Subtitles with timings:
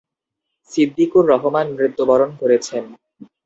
[0.71, 2.83] সিদ্দিকুর রহমান মৃত্যুবরণ করেছেন।